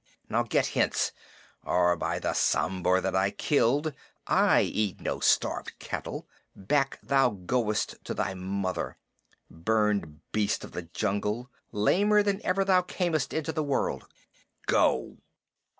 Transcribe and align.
Now 0.29 0.41
get 0.41 0.69
hence, 0.69 1.11
or 1.63 1.95
by 1.95 2.17
the 2.17 2.33
Sambhur 2.33 3.01
that 3.01 3.15
I 3.15 3.29
killed 3.29 3.93
(I 4.25 4.61
eat 4.63 4.99
no 4.99 5.19
starved 5.19 5.73
cattle), 5.77 6.27
back 6.55 6.97
thou 7.03 7.29
goest 7.29 8.03
to 8.05 8.15
thy 8.15 8.33
mother, 8.33 8.97
burned 9.51 10.21
beast 10.31 10.63
of 10.63 10.71
the 10.71 10.81
jungle, 10.81 11.51
lamer 11.71 12.23
than 12.23 12.43
ever 12.43 12.65
thou 12.65 12.81
camest 12.81 13.31
into 13.31 13.51
the 13.51 13.61
world! 13.61 14.07
Go!" 14.65 15.17